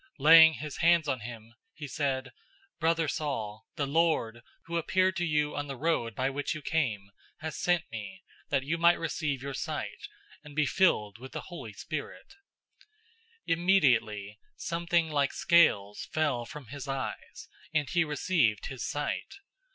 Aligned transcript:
Laying 0.17 0.53
his 0.53 0.77
hands 0.77 1.07
on 1.07 1.19
him, 1.19 1.53
he 1.75 1.87
said, 1.87 2.31
"Brother 2.79 3.07
Saul, 3.07 3.67
the 3.75 3.85
Lord, 3.85 4.41
who 4.65 4.77
appeared 4.77 5.15
to 5.17 5.25
you 5.25 5.55
on 5.55 5.67
the 5.67 5.75
road 5.77 6.15
by 6.15 6.27
which 6.27 6.55
you 6.55 6.63
came, 6.63 7.11
has 7.37 7.55
sent 7.55 7.83
me, 7.91 8.23
that 8.49 8.63
you 8.63 8.79
may 8.79 8.97
receive 8.97 9.43
your 9.43 9.53
sight, 9.53 10.07
and 10.43 10.55
be 10.55 10.65
filled 10.65 11.19
with 11.19 11.33
the 11.33 11.41
Holy 11.53 11.73
Spirit." 11.73 12.33
009:018 13.47 13.53
Immediately 13.53 14.39
something 14.57 15.11
like 15.11 15.33
scales 15.33 16.07
fell 16.11 16.47
from 16.47 16.69
his 16.69 16.87
eyes, 16.87 17.47
and 17.71 17.87
he 17.91 18.03
received 18.03 18.65
his 18.65 18.83
sight. 18.83 19.35